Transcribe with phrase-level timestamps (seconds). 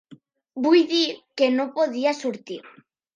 [0.67, 1.01] Vull dir
[1.41, 2.59] que no podia sortir.